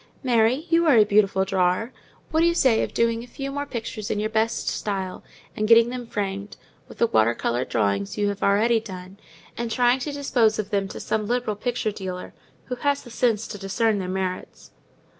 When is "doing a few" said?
2.91-3.51